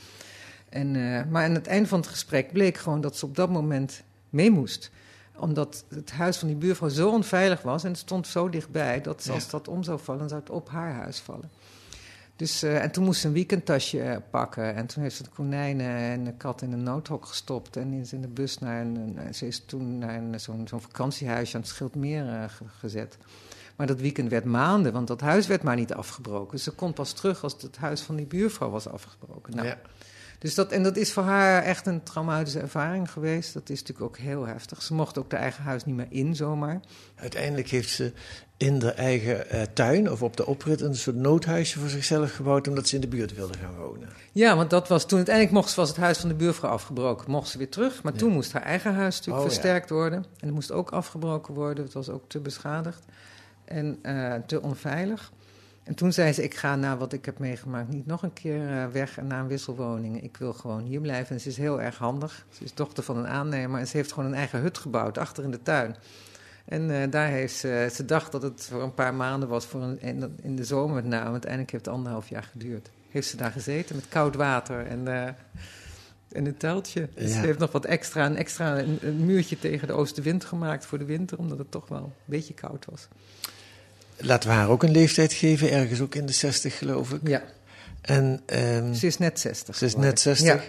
[0.68, 0.90] En,
[1.30, 4.02] maar aan het einde van het gesprek bleek gewoon dat ze op dat moment
[4.34, 4.90] mee moest
[5.36, 9.30] omdat het huis van die buurvrouw zo onveilig was en het stond zo dichtbij dat
[9.30, 11.50] als dat om zou vallen, zou het op haar huis vallen.
[12.36, 14.74] Dus, uh, en toen moest ze een weekendtasje uh, pakken.
[14.74, 17.76] En toen heeft ze de konijnen en de kat in een noodhok gestopt.
[17.76, 18.96] En is in de bus naar een.
[18.96, 23.18] een ze is toen naar zo'n zo vakantiehuisje aan het Schildmeer uh, ge gezet.
[23.76, 26.58] Maar dat weekend werd maanden, want dat huis werd maar niet afgebroken.
[26.60, 29.54] Ze kon pas terug als het huis van die buurvrouw was afgebroken.
[29.56, 29.78] Nou, ja.
[30.38, 33.54] Dus dat, en dat is voor haar echt een traumatische ervaring geweest.
[33.54, 34.82] Dat is natuurlijk ook heel heftig.
[34.82, 36.80] Ze mocht ook de eigen huis niet meer in, zomaar.
[37.14, 38.12] Uiteindelijk heeft ze
[38.56, 42.68] in de eigen uh, tuin of op de oprit een soort noodhuisje voor zichzelf gebouwd...
[42.68, 44.08] omdat ze in de buurt wilde gaan wonen.
[44.32, 47.30] Ja, want dat was toen uiteindelijk mocht ze, was het huis van de buurvrouw afgebroken.
[47.30, 48.18] Mocht ze weer terug, maar ja.
[48.18, 49.94] toen moest haar eigen huis natuurlijk oh, versterkt ja.
[49.94, 50.18] worden.
[50.18, 51.84] En het moest ook afgebroken worden.
[51.84, 53.04] Het was ook te beschadigd
[53.64, 55.32] en uh, te onveilig.
[55.84, 58.70] En toen zei ze: Ik ga na wat ik heb meegemaakt niet nog een keer
[58.70, 60.22] uh, weg naar een wisselwoning.
[60.22, 61.34] Ik wil gewoon hier blijven.
[61.34, 62.46] En ze is heel erg handig.
[62.50, 65.44] Ze is dochter van een aannemer en ze heeft gewoon een eigen hut gebouwd achter
[65.44, 65.96] in de tuin.
[66.64, 69.82] En uh, daar heeft ze, ze dacht dat het voor een paar maanden was, voor
[69.82, 70.00] een,
[70.42, 71.30] in, de zomer met name.
[71.30, 72.90] Uiteindelijk heeft het anderhalf jaar geduurd.
[73.10, 75.26] Heeft ze daar gezeten met koud water en, uh,
[76.32, 77.08] en een teltje.
[77.14, 77.40] Dus ja.
[77.40, 80.98] Ze heeft nog wat extra, een extra een, een muurtje tegen de oostenwind gemaakt voor
[80.98, 83.08] de winter, omdat het toch wel een beetje koud was.
[84.16, 87.20] Laten we haar ook een leeftijd geven, ergens ook in de 60 geloof ik.
[87.24, 87.42] Ja.
[88.00, 89.76] En, um, ze is net 60.
[89.76, 90.46] Ze is net 60.
[90.46, 90.60] Ja.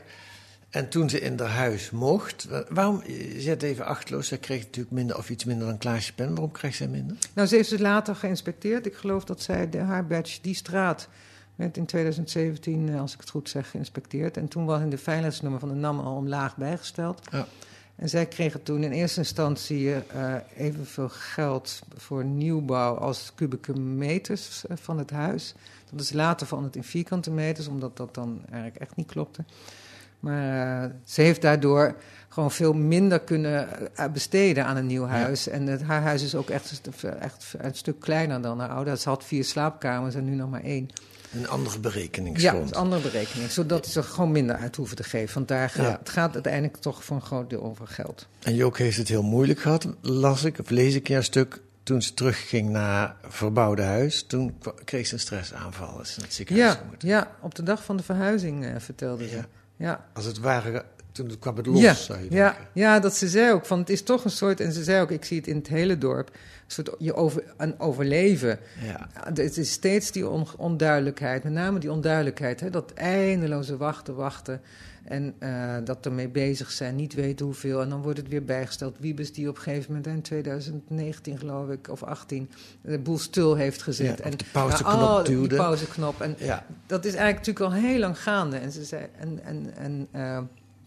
[0.70, 4.96] En toen ze in haar huis mocht, waarom, je zet even achtloos, zij kreeg natuurlijk
[4.96, 6.30] minder of iets minder dan Klaasje Pen.
[6.30, 7.18] Waarom kreeg zij minder?
[7.34, 8.86] Nou, ze heeft het later geïnspecteerd.
[8.86, 11.08] Ik geloof dat zij de, haar badge, die straat,
[11.56, 14.38] werd in 2017, als ik het goed zeg, geïnspecteerd.
[14.38, 17.22] En toen was in de veiligheidsnummer van de NAM al omlaag bijgesteld.
[17.32, 17.48] Ja.
[17.96, 19.96] En zij kregen toen in eerste instantie uh,
[20.58, 25.54] evenveel geld voor nieuwbouw als kubieke meters van het huis.
[25.92, 29.44] Dat is later veranderd in vierkante meters, omdat dat dan eigenlijk echt niet klopte.
[30.20, 31.96] Maar uh, ze heeft daardoor
[32.30, 33.68] gewoon veel minder kunnen
[34.14, 35.44] besteden aan een nieuw huis.
[35.44, 35.52] Ja.
[35.52, 36.82] En het, haar huis is ook echt,
[37.20, 38.98] echt een stuk kleiner dan haar oude.
[38.98, 40.90] Ze had vier slaapkamers en nu nog maar één.
[41.34, 42.70] Een andere berekeningsgrond.
[42.70, 43.52] Ja, een andere berekening.
[43.52, 45.34] Zodat ze gewoon minder uit hoeven te geven.
[45.34, 45.98] Want daar gaat, ja.
[46.00, 48.28] het gaat uiteindelijk toch voor een groot deel over geld.
[48.44, 51.62] En Jook heeft het heel moeilijk gehad, las ik, of lees ik een stuk.
[51.84, 56.02] Toen ze terugging naar verbouwde huis, toen kreeg ze een stressaanval.
[56.02, 59.44] Is het ziekenhuis ja, ja, op de dag van de verhuizing uh, vertelde ze.
[59.78, 60.06] Ja.
[60.14, 60.86] Als het ware
[61.16, 63.90] toen kwam het los, ja, zou je ja, ja, dat ze zei ook, van het
[63.90, 66.28] is toch een soort, en ze zei ook, ik zie het in het hele dorp,
[66.28, 66.36] een
[66.68, 68.60] soort je over, een overleven.
[68.84, 69.10] Ja.
[69.14, 74.62] Het is steeds die on, onduidelijkheid, met name die onduidelijkheid, hè, dat eindeloze wachten, wachten.
[75.04, 77.82] En uh, dat ermee bezig zijn, niet weten hoeveel.
[77.82, 78.96] En dan wordt het weer bijgesteld.
[79.00, 82.50] Wiebes die op een gegeven moment in 2019 geloof ik, of 18,
[82.82, 84.18] de boel stil heeft gezet.
[84.18, 85.48] Ja, en de pauzeknop oh, duwde.
[85.48, 86.22] Die pauzeknop.
[86.22, 86.66] En ja.
[86.86, 88.58] dat is eigenlijk natuurlijk al heel lang gaande.
[88.58, 90.40] En ze zei, en, en, en uh,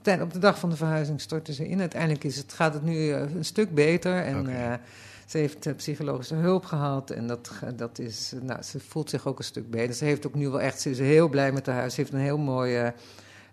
[0.02, 1.80] op de dag van de verhuizing stortte ze in.
[1.80, 4.24] Uiteindelijk is het, gaat het nu een stuk beter.
[4.24, 4.72] En okay.
[4.72, 4.78] uh,
[5.26, 7.10] ze heeft psychologische hulp gehad.
[7.10, 9.94] En dat, dat is, nou, ze voelt zich ook een stuk beter.
[9.94, 11.94] Ze heeft ook nu wel echt, ze is heel blij met haar huis.
[11.94, 12.92] Ze heeft een heel mooi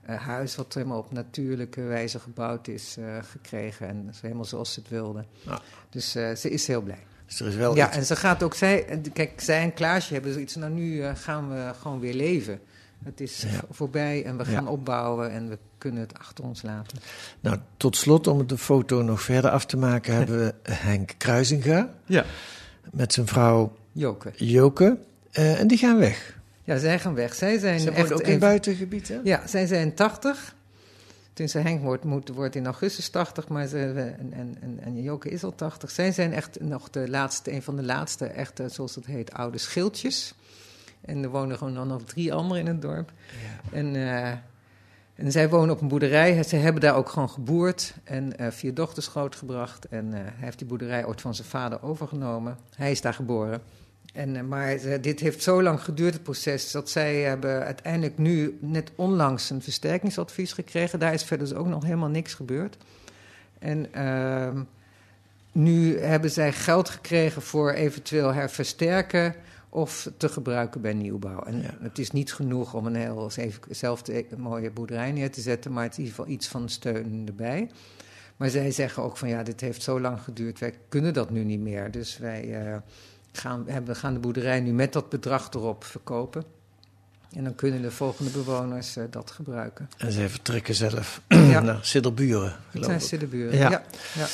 [0.10, 3.88] uh, huis, wat helemaal op natuurlijke wijze gebouwd is, uh, gekregen.
[3.88, 5.26] En helemaal zoals ze het wilde.
[5.42, 5.62] Ja.
[5.90, 7.04] Dus ze is heel blij.
[7.26, 7.98] Dus er is wel ja, iets...
[7.98, 11.72] en ze gaat ook, zij, kijk, zij en Klaasje hebben zoiets, nou nu gaan we
[11.82, 12.60] gewoon weer leven.
[13.04, 13.62] Het is Ja.
[13.70, 14.70] voorbij en we gaan Ja.
[14.70, 16.98] opbouwen en we kunnen het achter ons laten.
[17.40, 21.90] Nou, tot slot, om de foto nog verder af te maken, hebben we Henk Kruisinga
[22.06, 22.26] Ja.
[22.92, 24.32] met zijn vrouw Joke.
[24.36, 24.98] Joke.
[25.32, 26.38] Eh, en die gaan weg.
[26.64, 27.34] Ja, zij gaan weg.
[27.36, 29.20] Zij zijn Ze echt ook in buitengebied, hè?
[29.24, 30.56] Ja, zij zijn 80.
[31.34, 33.78] Toen ze Henk wordt, moet, wordt in augustus 80, maar ze,
[34.20, 35.92] en, en, en, en Joke is al 80.
[35.92, 39.58] Zij zijn echt nog de laatste, een van de laatste, echte, zoals het heet, oude
[39.58, 40.34] schildjes.
[41.06, 43.12] En er wonen gewoon dan nog drie anderen in het dorp.
[43.72, 44.30] En, eh,
[45.16, 46.44] en zij wonen op een boerderij.
[46.44, 49.88] Ze hebben daar ook gewoon geboerd en eh, vier dochters grootgebracht.
[49.88, 52.58] En eh, hij heeft die boerderij ooit van zijn vader overgenomen.
[52.76, 53.62] Hij is daar geboren.
[54.14, 58.92] En, maar dit heeft zo lang geduurd, het proces, dat zij hebben uiteindelijk nu net
[58.96, 61.00] onlangs een versterkingsadvies gekregen.
[61.00, 62.78] Daar is verder dus ook nog helemaal niks gebeurd.
[63.60, 64.62] En ehm,
[65.52, 69.36] nu hebben zij geld gekregen voor eventueel herversterken
[69.76, 71.44] of te gebruiken bij nieuwbouw.
[71.44, 71.78] En Ja.
[71.82, 73.32] het is niet genoeg om een heel
[73.70, 77.24] zelfde mooie boerderij neer te zetten, maar het is in ieder geval iets van steun
[77.28, 77.70] erbij.
[78.38, 81.44] Maar zij zeggen ook van ja, dit heeft zo lang geduurd, wij kunnen dat nu
[81.44, 81.92] niet meer.
[81.92, 82.78] Dus wij eh,
[83.32, 86.44] gaan, hebben, gaan de boerderij nu met dat bedrag erop verkopen.
[87.32, 89.90] En dan kunnen de volgende bewoners eh, dat gebruiken.
[89.98, 91.60] En zij vertrekken zelf Ja.
[91.60, 93.06] naar Sidderburen, geloof zijn ik.
[93.06, 93.58] Siddeburen.
[93.58, 93.70] Ja.
[93.70, 93.84] Ja.
[94.16, 94.28] Ja.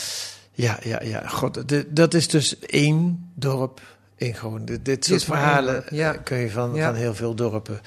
[0.53, 1.27] Ja, ja, ja.
[1.27, 3.81] God, de- dat is dus één dorp
[4.21, 4.65] in Groningen.
[4.65, 6.13] Dit, dit soort verhalen ja.
[6.13, 6.85] eh, kun je van, Ja.
[6.85, 7.79] van heel veel dorpen.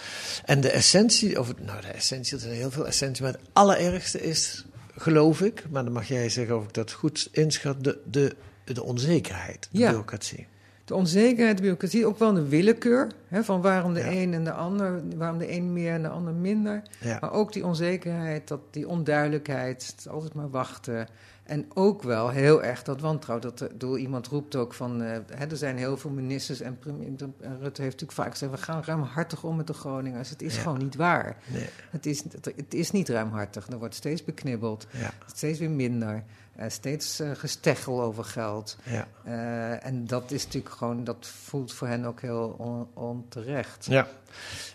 [0.44, 3.40] En de essentie, of het- nou de essentie, er zijn heel veel essentie, maar het
[3.52, 4.64] allerergste is,
[4.96, 8.82] geloof ik, maar dan mag jij zeggen of ik dat goed inschat, de, de, de
[8.82, 9.86] onzekerheid, de Ja.
[9.86, 10.46] bureaucratie.
[10.84, 13.10] De onzekerheid, de bureaucratie, ook wel de willekeur.
[13.28, 14.10] Hè, van waarom de Ja.
[14.10, 16.82] een en de ander, waarom de een meer en de ander minder.
[17.00, 17.18] Ja.
[17.20, 21.08] Maar ook die onzekerheid, dat, die onduidelijkheid, het altijd maar wachten.
[21.44, 23.48] En ook wel heel erg dat wantrouwen.
[23.50, 26.78] Dat, eh, bedoel, iemand roept ook van, eh, hè, er zijn heel veel ministers en,
[26.78, 27.06] premier,
[27.40, 30.30] en Rutte heeft natuurlijk vaak gezegd, we gaan ruimhartig om met de Groningers.
[30.30, 30.62] Het is Ja.
[30.62, 31.36] gewoon niet waar.
[31.46, 32.22] Nee, Het is,
[32.56, 33.66] het is niet ruimhartig.
[33.68, 36.24] Er wordt steeds beknibbeld, ja, steeds weer minder.
[36.56, 38.76] Eh, steeds eh, gesteggel over geld.
[38.84, 39.06] ja.
[39.24, 43.86] Eh, en dat is natuurlijk gewoon, dat voelt voor hen ook heel on- onterecht.
[43.88, 44.08] Ja,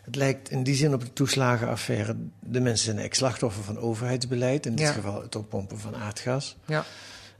[0.03, 2.15] het lijkt in die zin op de toeslagenaffaire.
[2.39, 4.93] De mensen zijn eigenlijk slachtoffer van overheidsbeleid, in dit Ja.
[4.93, 6.57] geval het oppompen van aardgas.
[6.65, 6.83] Ja.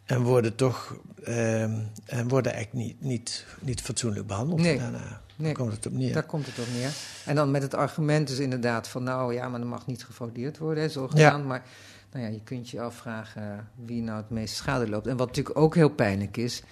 [0.06, 4.60] En worden toch ehm, en worden eigenlijk niet, niet, niet fatsoenlijk behandeld.
[4.62, 4.78] Nee.
[4.78, 6.13] Daarna Daar Nee, komt het op neer.
[6.13, 6.91] daar komt het op neer.
[7.25, 10.58] En dan met het argument dus inderdaad van, nou ja, maar er mag niet gefraudeerd
[10.58, 11.45] worden, hè, zogenaamd.
[11.45, 11.63] Maar
[12.12, 15.08] nou ja, je kunt je afvragen wie nou het meest schade loopt.
[15.08, 16.63] En wat natuurlijk ook heel pijnlijk is,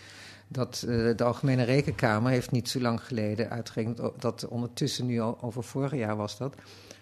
[0.47, 5.37] dat eh, de Algemene Rekenkamer heeft niet zo lang geleden uitgerekend, dat ondertussen nu al
[5.41, 6.55] over vorig jaar was dat,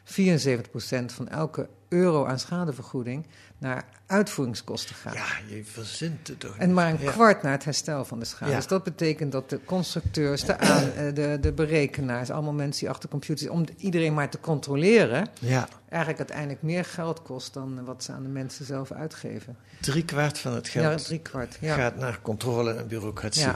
[0.04, 5.14] 74% van elke euro aan schadevergoeding naar uitvoeringskosten gaat.
[5.14, 7.12] Ja, je verzint het toch En maar een Ja.
[7.12, 8.52] kwart naar het herstel van de schade.
[8.52, 8.58] Ja.
[8.58, 12.90] Dus dat betekent dat de constructeurs, de, aan, eh, de, de berekenaars, allemaal mensen die
[12.90, 18.04] achter computers, om iedereen maar te controleren, Ja, eigenlijk uiteindelijk meer geld kost dan wat
[18.04, 19.58] ze aan de mensen zelf uitgeven.
[19.82, 21.58] drie kwart van het geld Ja, drie kwart.
[21.62, 21.76] Ja.
[21.76, 23.48] gaat naar controle en bureaucratie.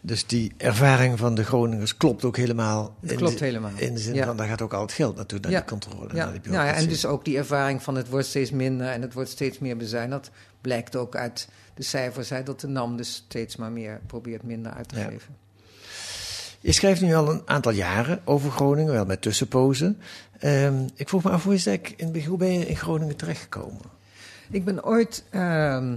[0.00, 2.94] Dus die ervaring van de Groningers klopt ook helemaal.
[3.06, 3.70] Klopt de, helemaal.
[3.76, 6.08] In de zin van, daar gaat ook al het geld naartoe, naar die controle naar
[6.08, 6.82] die nou ja, bureaucratie.
[6.82, 9.76] en dus ook die ervaring van het wordt steeds minder en het wordt steeds meer
[9.76, 10.24] bezuinigd.
[10.24, 14.42] Dat blijkt ook uit de cijfers, hè, dat de NAM dus steeds maar meer probeert
[14.42, 15.04] minder uit te Ja.
[15.08, 15.36] geven.
[16.60, 19.98] Je schrijft nu al een aantal jaren over Groningen, wel met tussenpozen.
[20.38, 23.80] Ehm, ik vroeg me af, hoe, is eigenlijk in hoe ben je in Groningen terechtgekomen?
[24.50, 25.96] Ik ben ooit, ehm,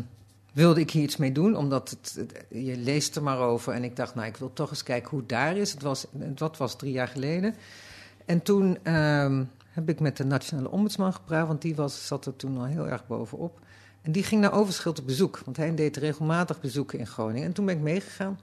[0.54, 3.74] wilde ik hier iets mee doen, omdat het, het- je leest er maar over.
[3.74, 5.72] En ik dacht, nou, ik wil toch eens kijken hoe het daar is.
[5.72, 7.56] Het was, dat was drie jaar geleden.
[8.26, 12.36] En toen ehm, heb ik met de Nationale Ombudsman gepraat, want die was, zat er
[12.36, 13.60] toen al heel erg bovenop.
[14.02, 17.48] En die ging naar Overschild op bezoek, want hij deed regelmatig bezoeken in Groningen.
[17.48, 18.40] En toen ben ik meegegaan.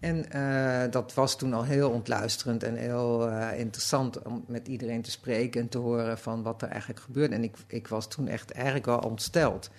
[0.00, 5.02] En eh, dat was toen al heel ontluisterend en heel eh, interessant om met iedereen
[5.02, 7.34] te spreken en te horen van wat er eigenlijk gebeurde.
[7.34, 9.70] En ik, ik was toen echt eigenlijk wel ontsteld.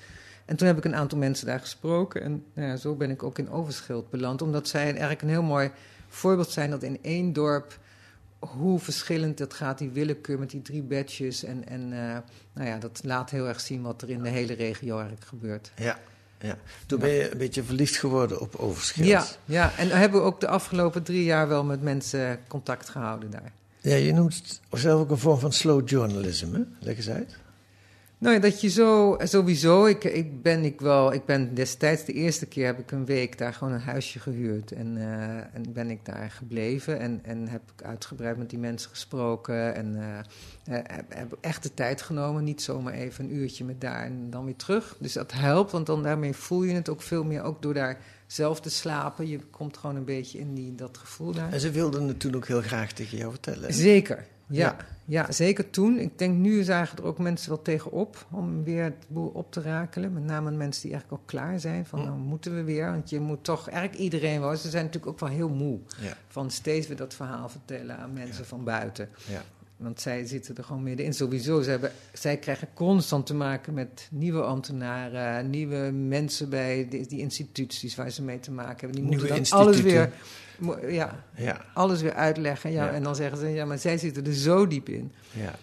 [0.46, 3.38] En toen heb ik een aantal mensen daar gesproken en nou zo ben ik ook
[3.38, 4.42] in Overschild beland.
[4.42, 5.72] Omdat zij eigenlijk een heel mooi
[6.08, 7.80] voorbeeld zijn dat in één dorp
[8.48, 11.44] hoe verschillend het gaat, die willekeur met die drie badges.
[11.44, 12.18] En, en eh,
[12.54, 15.72] nou ja, dat laat heel erg zien wat er in de hele regio eigenlijk gebeurt.
[15.76, 16.00] Ja,
[16.40, 16.58] ja.
[16.86, 19.08] Toen ben je een beetje verliefd geworden op Overschild.
[19.08, 22.90] Ja, ja, en dan hebben we ook de afgelopen drie jaar wel met mensen contact
[22.90, 23.52] gehouden daar.
[23.82, 26.62] Ja, je noemt zelf ook een vorm van slow journalism, hè?
[26.80, 27.38] Leg eens uit.
[28.24, 32.46] Nou dat je zo, sowieso, ik, ik ben ik wel, ik ben destijds de eerste
[32.46, 34.72] keer heb ik een week daar gewoon een huisje gehuurd.
[34.72, 38.90] En, eh, en ben ik daar gebleven en, en heb ik uitgebreid met die mensen
[38.90, 39.76] gesproken.
[39.76, 40.20] En eh,
[40.78, 44.30] eh, heb, heb echt de tijd genomen, niet zomaar even een uurtje met daar en
[44.30, 44.96] dan weer terug.
[45.00, 47.98] Dus dat helpt, want dan daarmee voel je het ook veel meer, ook door daar
[48.28, 49.28] zelf te slapen.
[49.28, 51.52] Je komt gewoon een beetje in die, dat gevoel daar.
[51.54, 53.74] En ze wilden het toen ook heel graag tegen jou vertellen.
[53.74, 54.78] Zeker, Ja, ja,
[55.30, 56.00] zeker toen.
[56.00, 59.62] Ik denk nu zagen er ook mensen wel tegenop om weer het boel op te
[59.62, 60.14] rakelen.
[60.14, 62.92] Met name mensen die eigenlijk al klaar zijn van nou moeten we weer.
[62.92, 64.56] Want je moet toch, eigenlijk iedereen wel.
[64.56, 66.14] Ze zijn natuurlijk ook wel heel moe Ja.
[66.28, 69.10] van steeds weer dat verhaal vertellen aan mensen van buiten.
[69.28, 69.42] Ja.
[69.84, 71.14] Want zij zitten er gewoon middenin.
[71.14, 77.08] Sowieso, ze hebben, zij krijgen constant te maken met nieuwe ambtenaren, nieuwe mensen bij die,
[77.08, 78.96] die instituties waar ze mee te maken hebben.
[78.96, 80.12] Die Nieuwe moeten dan alles weer,
[80.88, 81.66] ja, Ja.
[81.74, 82.72] alles weer uitleggen.
[82.72, 82.92] Ja, Ja.
[82.92, 85.12] En dan zeggen ze, ja, maar zij zitten er zo diep in.
[85.32, 85.54] Ja.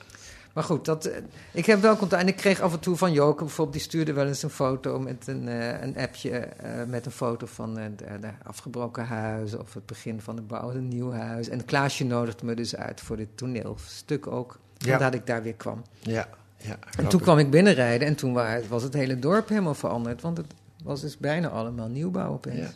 [0.60, 1.16] Maar goed, dat, eh,
[1.52, 2.22] ik heb wel contact.
[2.22, 4.98] En ik kreeg af en toe van Joke bijvoorbeeld, die stuurde wel eens een foto
[4.98, 9.74] met een, eh, een appje eh, met een foto van de, de afgebroken huis of
[9.74, 11.48] het begin van de bouw een nieuw huis.
[11.48, 14.92] En Klaasje nodigde me dus uit voor dit toneelstuk ook, Ja.
[14.92, 15.82] omdat ik daar weer kwam.
[15.98, 16.28] Ja.
[16.56, 16.78] ja.
[16.98, 20.36] En toen kwam ik binnenrijden en toen wa- was het hele dorp helemaal veranderd, want
[20.36, 20.46] het
[20.84, 22.58] was dus bijna allemaal nieuwbouw opeens.
[22.58, 22.70] Ja.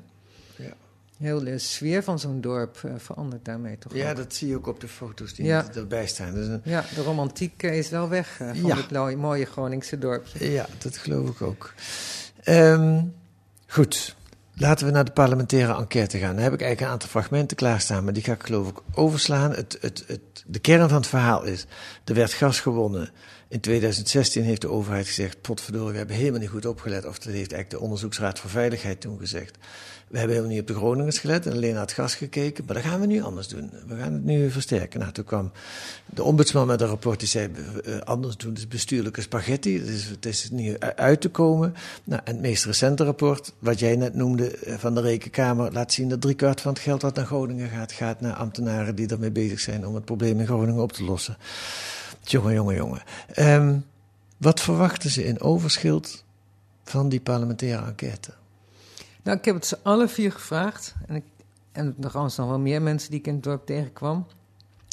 [1.19, 4.17] Heel de sfeer van zo'n dorp eh, verandert daarmee toch Ja, ook.
[4.17, 5.67] dat zie je ook op de foto's die Ja.
[5.75, 6.35] erbij staan.
[6.35, 8.75] Dus een- Ja, de romantiek eh, is wel weg eh, van Ja.
[8.75, 10.53] dit mooie, Groningse dorpje.
[10.53, 11.73] Ja, dat geloof ik ook.
[12.43, 13.03] Ehm,
[13.67, 14.17] goed,
[14.55, 16.35] laten we naar de parlementaire enquête gaan.
[16.35, 19.51] Dan heb ik eigenlijk een aantal fragmenten klaarstaan, maar die ga ik geloof ik overslaan.
[19.51, 21.67] Het, het, het, de kern van het verhaal is,
[22.05, 23.11] er werd gas gewonnen.
[23.49, 27.07] In 2016 heeft de overheid gezegd, potverdorie, we hebben helemaal niet goed opgelet.
[27.07, 29.57] Of dat heeft eigenlijk de Onderzoeksraad voor Veiligheid toen gezegd.
[30.09, 32.65] We hebben helemaal niet op de Groningers gelet en alleen naar het gas gekeken.
[32.67, 33.71] Maar dat gaan we nu anders doen.
[33.87, 35.01] We gaan het nu versterken.
[35.01, 35.53] Nou, toen kwam
[36.07, 37.51] de ombudsman met een rapport die zei:
[38.05, 39.79] anders doen, dus bestuurlijke spaghetti.
[39.79, 41.75] Het is, het is niet uit te komen.
[42.05, 45.93] Nou, en het meest recente rapport, wat jij net noemde eh, van de Rekenkamer, laat
[45.93, 49.31] zien dat driekwart van het geld dat naar Groningen gaat, gaat naar ambtenaren die ermee
[49.31, 51.37] bezig zijn om het probleem in Groningen op te lossen.
[52.25, 53.03] Jongen, jongen, jongen.
[53.33, 53.79] Ehm,
[54.37, 56.25] wat verwachten ze in Overschild
[56.85, 58.35] van die parlementaire enquête?
[59.23, 60.95] Nou, ik heb het ze alle vier gevraagd.
[61.07, 61.25] En, ik,
[61.73, 64.27] en waren nog wel meer mensen die ik in het dorp tegenkwam.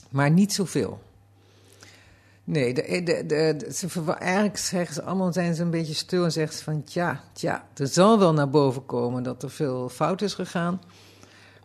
[0.10, 1.02] Maar niet zoveel.
[2.44, 6.58] Nee, de, de, ze eigenlijk zeggen ze allemaal, zijn ze een beetje stil en zeggen
[6.58, 6.84] ze van...
[6.84, 10.82] Tja, tja, er zal wel naar boven komen dat er veel fout is gegaan.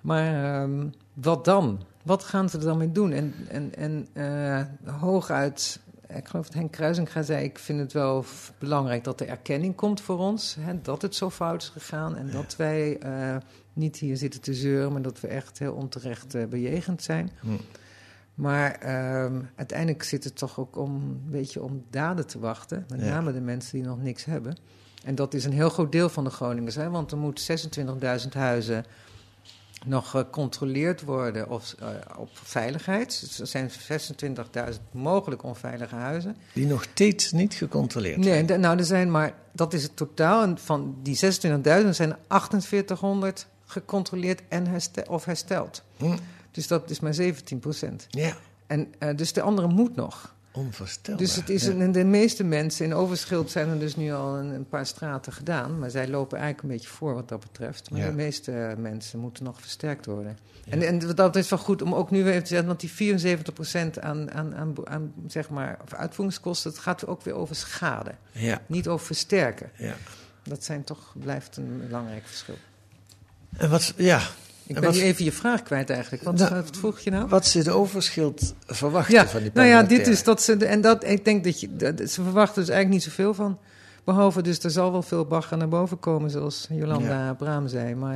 [0.01, 1.83] Maar ehm, wat dan?
[2.07, 3.13] Wat gaan ze er dan mee doen?
[3.13, 7.45] En, en, en eh, hooguit, ik geloof dat Henk Kruisinga zei...
[7.45, 8.25] ik vind het wel
[8.59, 10.57] belangrijk dat er erkenning komt voor ons...
[10.61, 13.37] Hè, dat het zo fout is gegaan en dat wij eh,
[13.73, 14.93] niet hier zitten te zeuren...
[14.93, 17.31] maar dat we echt heel onterecht eh, bejegend zijn.
[17.41, 17.49] Hm.
[18.35, 22.85] Maar ehm, uiteindelijk zit het toch ook om, een beetje om daden te wachten.
[22.89, 23.07] Met Ja.
[23.07, 24.57] name de mensen die nog niks hebben.
[25.05, 26.75] En dat is een heel groot deel van de Groningers.
[26.75, 27.59] Hè, want er moeten
[28.23, 28.85] 26.000 huizen
[29.87, 33.21] nog gecontroleerd worden of, eh, op veiligheid.
[33.21, 36.37] Dus er zijn 26.000 mogelijk onveilige huizen.
[36.53, 38.47] Die nog steeds niet gecontroleerd Nee, zijn.
[38.47, 40.43] d- nou, er zijn maar, dat is het totaal.
[40.43, 42.19] En van die 26.000 zijn er
[42.67, 44.67] 4800 gecontroleerd en
[45.09, 45.83] of hersteld.
[45.97, 46.17] Hm.
[46.51, 48.07] Dus dat is maar 17 procent.
[48.09, 50.35] Ja, En uh, dus de andere moet nog.
[50.57, 51.23] Onvoorstelbaar.
[51.23, 54.47] Dus het is een, de meeste mensen in Overschild zijn er dus nu al een,
[54.47, 55.79] een, paar straten gedaan.
[55.79, 57.91] Maar zij lopen eigenlijk een beetje voor wat dat betreft.
[57.91, 58.07] Maar Ja.
[58.07, 60.39] de meeste mensen moeten nog versterkt worden.
[60.65, 60.73] Ja.
[60.73, 62.91] En, en dat is wel goed om ook nu even te zeggen, want die
[63.97, 68.15] 74% aan, aan, aan, aan zeg maar, uitvoeringskosten, het gaat ook weer over schade.
[68.33, 69.71] Ja, Niet over versterken.
[69.77, 69.95] ja.
[70.43, 72.55] Dat zijn toch, blijft een belangrijk verschil.
[73.57, 74.21] En wat, ja,
[74.67, 76.23] Ik En ben wat- nu even je vraag kwijt eigenlijk.
[76.23, 77.29] Wat, Nou, wat vroeg je nou?
[77.29, 80.57] wat ze de overschild verwachten Ja, van die nou ja, dit is dat ze.
[80.57, 81.77] En dat, ik denk dat je.
[81.77, 83.59] Dat, ze verwachten dus eigenlijk niet zoveel van.
[84.05, 87.95] Behalve dus, er zal wel veel bagger naar boven komen, zoals Jolanda Braam zei.
[87.95, 88.15] Maar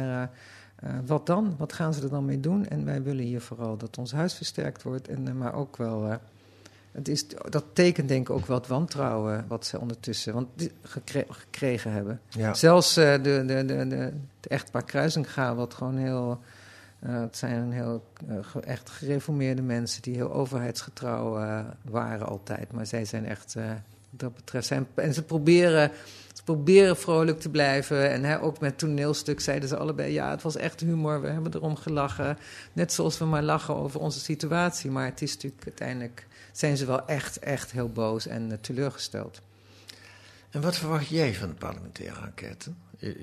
[0.83, 1.55] uh, uh, wat dan?
[1.59, 2.69] Wat gaan ze er dan mee doen?
[2.69, 5.09] En wij willen hier vooral dat ons huis versterkt wordt.
[5.09, 6.19] En, uh, maar ook wel.
[6.93, 10.49] Het is, dat tekent denk ik ook wel het wantrouwen wat ze ondertussen want,
[10.83, 12.21] gekre gekregen hebben.
[12.29, 12.55] Ja.
[12.55, 16.41] Zelfs uh, de, de, de, de, de echtpaar Kruisinga, wat gewoon heel...
[17.07, 21.33] Uh, het zijn heel uh, echt gereformeerde mensen die heel overheidsgetrouw
[21.83, 22.73] waren altijd.
[22.73, 23.57] Maar zij zijn echt,
[24.11, 25.91] dat betreft, zijn, en ze proberen,
[26.55, 28.11] proberen vrolijk te blijven.
[28.11, 31.55] En hè, ook met toneelstuk zeiden ze allebei, ja, het was echt humor, we hebben
[31.55, 32.39] erom gelachen.
[32.73, 34.91] Net zoals we maar lachen over onze situatie.
[34.91, 39.41] Maar het is natuurlijk uiteindelijk, zijn ze wel echt, echt heel boos en uh, teleurgesteld.
[40.51, 42.71] En wat verwacht jij van de parlementaire enquête?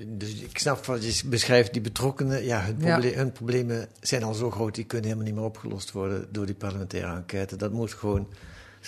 [0.06, 3.16] Dus ik snap wat je beschrijft, die betrokkenen, ja, hun, proble ja.
[3.16, 6.54] hun, problemen zijn al zo groot, die kunnen helemaal niet meer opgelost worden door die
[6.54, 7.56] parlementaire enquête.
[7.56, 8.28] Dat moet gewoon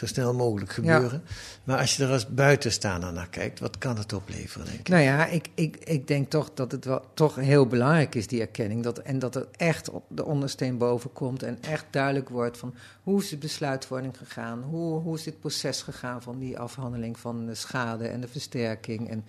[0.01, 1.23] zo snel mogelijk gebeuren.
[1.25, 1.33] Ja.
[1.65, 4.89] Maar als je er als buitenstaander naar kijkt, wat kan het opleveren, denk ik?
[4.89, 8.41] Nou ja, ik, ik, ik denk toch dat het wel toch heel belangrijk is, die
[8.41, 8.83] erkenning.
[8.83, 12.75] Dat, en dat het echt op de ondersteen boven komt en echt duidelijk wordt van
[13.03, 14.63] hoe is de besluitvorming gegaan?
[14.63, 19.11] Hoe, hoe is dit proces gegaan van die afhandeling van de schade en de versterking?
[19.11, 19.25] En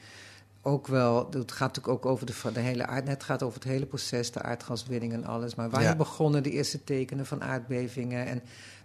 [0.62, 3.70] ook wel, het gaat natuurlijk ook over de, de hele aard, het gaat over het
[3.70, 5.56] hele proces, de aardgaswinning en alles.
[5.56, 5.96] Maar waar ja.
[5.96, 8.26] begonnen de eerste tekenen van aardbevingen?
[8.26, 8.42] En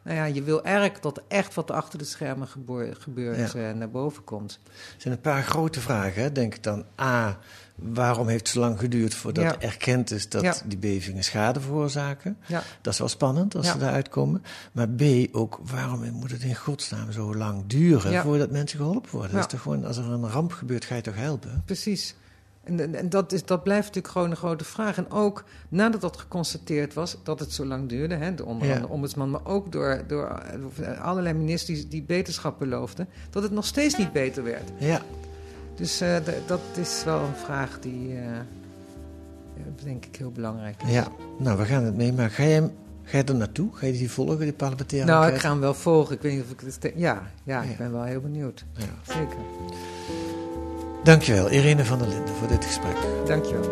[0.07, 3.69] nou ja, je wil eigenlijk dat echt wat achter de schermen gebeurt, Ja.
[3.69, 4.59] eh, naar boven komt.
[4.65, 6.23] Er zijn een paar grote vragen.
[6.23, 6.33] Hè?
[6.33, 7.39] Denk ik dan A,
[7.75, 9.61] waarom heeft het zo lang geduurd voordat Ja.
[9.61, 10.55] erkend is dat Ja.
[10.65, 12.37] die bevingen schade veroorzaken?
[12.81, 14.43] Dat is wel spannend als ze daaruit komen.
[14.73, 19.33] Maar B, ook waarom moet het in godsnaam zo lang duren voordat mensen geholpen worden?
[19.33, 21.63] Dat is toch gewoon, als er een ramp gebeurt, ga je toch helpen?
[21.65, 22.15] Precies.
[22.67, 24.97] En, en, en dat, is, dat blijft natuurlijk gewoon een grote vraag.
[24.97, 28.89] En ook nadat dat geconstateerd was, dat het zo lang duurde, hè, onder andere de
[28.89, 30.41] ombudsman, maar ook door, door
[30.83, 34.71] eh, allerlei ministers die, die beterschap beloofden, dat het nog steeds niet beter werd.
[34.79, 35.01] Ja,
[35.75, 38.23] Dus eh, dat is wel een vraag die, eh,
[39.83, 40.91] denk ik, heel belangrijk is.
[40.93, 41.09] ja.
[41.39, 42.31] Nou, we gaan het meemaken.
[42.35, 42.71] Ga jij,
[43.03, 43.69] ga je er naartoe?
[43.77, 46.15] Ga je die volgen, die parlementaire Nou, ik ga hem wel volgen.
[46.15, 46.79] Ik weet niet of ik het...
[46.83, 47.63] Ja, ja, Ja.
[47.63, 48.65] ik ben wel heel benieuwd.
[48.73, 49.13] Ja.
[49.15, 49.37] Zeker.
[51.07, 52.97] Dankjewel, Irene van der Linden, voor dit gesprek.
[53.27, 53.65] Dankjewel.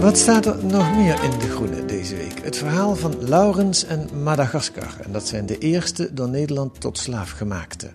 [0.00, 2.40] Wat staat er nog meer in De Groene deze week?
[2.42, 4.96] Het verhaal van Laurens en Madagaskar.
[5.04, 7.90] En dat zijn de eerste door Nederland tot slaaf gemaakte.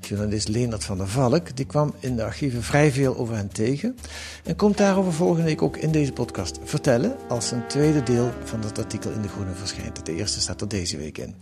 [0.00, 3.96] Journalist Leonard van der Valk die kwam in de archieven vrij veel over hen tegen.
[4.44, 7.16] En komt daarover volgende week ook in deze podcast vertellen.
[7.28, 10.06] Als een tweede deel van dat artikel in De Groene verschijnt.
[10.06, 11.34] De eerste staat er deze week in.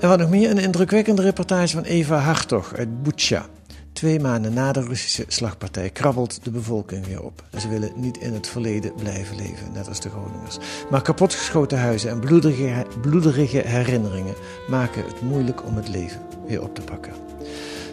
[0.00, 3.46] En wat nog meer, een indrukwekkende reportage van Eva Hartog uit Bucha.
[3.92, 7.44] Twee maanden na de Russische slagpartij krabbelt de bevolking weer op.
[7.58, 10.58] Ze willen niet in het verleden blijven leven, net als de Groningers.
[10.90, 14.34] Maar kapotgeschoten huizen en bloederige, bloederige herinneringen
[14.68, 17.12] maken het moeilijk om het leven weer op te pakken.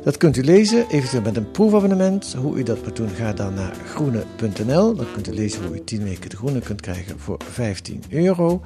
[0.03, 2.35] Dat kunt u lezen, eventueel met een proefabonnement.
[2.37, 4.95] Hoe u dat moet doen, ga dan naar groene.nl.
[4.95, 8.61] Dan kunt u lezen hoe u 10 weken de groene kunt krijgen voor 15 euro.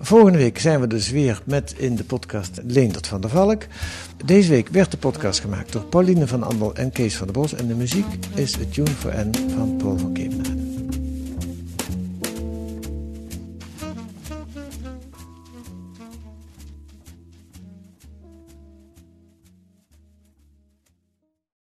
[0.00, 3.62] Volgende week zijn we dus weer met in de podcast Leendert van der Valk.
[4.24, 7.54] Deze week werd de podcast gemaakt door Pauline van Andel en Kees van der Bos.
[7.54, 10.63] En de muziek is A Tune for N van Paul van Kemenade.